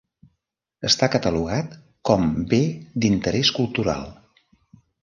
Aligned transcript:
Està 0.89 1.09
catalogat 1.17 1.77
com 2.11 2.27
Bé 2.55 2.61
d'interès 3.05 3.57
cultural. 3.61 4.13